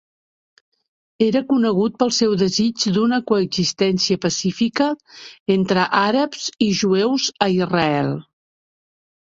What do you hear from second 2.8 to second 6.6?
d'una coexistència pacífica entre àrabs